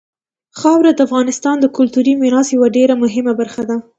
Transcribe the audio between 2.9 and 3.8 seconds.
مهمه برخه ده.